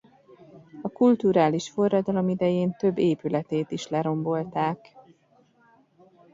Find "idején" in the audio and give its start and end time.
2.29-2.75